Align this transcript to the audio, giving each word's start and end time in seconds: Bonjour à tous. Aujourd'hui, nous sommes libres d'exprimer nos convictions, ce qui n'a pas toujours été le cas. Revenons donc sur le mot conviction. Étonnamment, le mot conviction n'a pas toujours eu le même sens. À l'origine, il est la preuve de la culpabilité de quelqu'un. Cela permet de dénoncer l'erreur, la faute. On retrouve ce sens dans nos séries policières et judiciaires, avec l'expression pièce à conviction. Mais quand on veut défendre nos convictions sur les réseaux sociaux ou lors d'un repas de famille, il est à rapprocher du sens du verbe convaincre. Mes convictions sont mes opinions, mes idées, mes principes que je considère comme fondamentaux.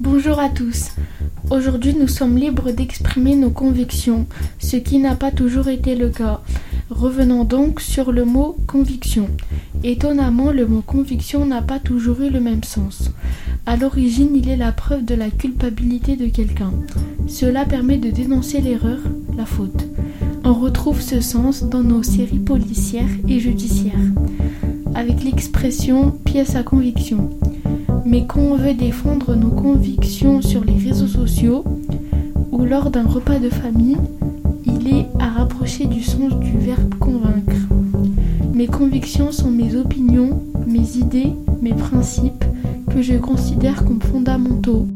Bonjour 0.00 0.38
à 0.38 0.48
tous. 0.48 0.92
Aujourd'hui, 1.50 1.92
nous 1.92 2.06
sommes 2.06 2.38
libres 2.38 2.70
d'exprimer 2.70 3.34
nos 3.34 3.50
convictions, 3.50 4.26
ce 4.60 4.76
qui 4.76 4.98
n'a 4.98 5.16
pas 5.16 5.32
toujours 5.32 5.66
été 5.66 5.96
le 5.96 6.08
cas. 6.08 6.40
Revenons 6.88 7.42
donc 7.42 7.80
sur 7.80 8.12
le 8.12 8.24
mot 8.24 8.56
conviction. 8.68 9.28
Étonnamment, 9.82 10.52
le 10.52 10.68
mot 10.68 10.82
conviction 10.82 11.44
n'a 11.46 11.62
pas 11.62 11.80
toujours 11.80 12.20
eu 12.20 12.30
le 12.30 12.38
même 12.38 12.62
sens. 12.62 13.10
À 13.66 13.76
l'origine, 13.76 14.36
il 14.36 14.48
est 14.48 14.56
la 14.56 14.70
preuve 14.70 15.04
de 15.04 15.16
la 15.16 15.30
culpabilité 15.30 16.14
de 16.14 16.26
quelqu'un. 16.26 16.72
Cela 17.26 17.64
permet 17.64 17.98
de 17.98 18.10
dénoncer 18.10 18.60
l'erreur, 18.60 19.00
la 19.36 19.46
faute. 19.46 19.84
On 20.44 20.54
retrouve 20.54 21.00
ce 21.00 21.20
sens 21.20 21.64
dans 21.64 21.82
nos 21.82 22.04
séries 22.04 22.38
policières 22.38 23.10
et 23.26 23.40
judiciaires, 23.40 23.94
avec 24.94 25.24
l'expression 25.24 26.12
pièce 26.24 26.54
à 26.54 26.62
conviction. 26.62 27.30
Mais 28.04 28.24
quand 28.26 28.40
on 28.40 28.56
veut 28.56 28.74
défendre 28.74 29.34
nos 29.34 29.50
convictions 29.50 30.42
sur 30.42 30.64
les 30.64 30.76
réseaux 30.76 31.06
sociaux 31.06 31.64
ou 32.52 32.64
lors 32.64 32.90
d'un 32.90 33.06
repas 33.06 33.38
de 33.38 33.50
famille, 33.50 33.96
il 34.64 34.88
est 34.88 35.06
à 35.18 35.28
rapprocher 35.28 35.86
du 35.86 36.02
sens 36.02 36.34
du 36.40 36.58
verbe 36.58 36.94
convaincre. 36.98 37.56
Mes 38.54 38.66
convictions 38.66 39.32
sont 39.32 39.50
mes 39.50 39.76
opinions, 39.76 40.42
mes 40.66 40.96
idées, 40.96 41.32
mes 41.62 41.74
principes 41.74 42.44
que 42.90 43.02
je 43.02 43.14
considère 43.14 43.84
comme 43.84 44.00
fondamentaux. 44.00 44.86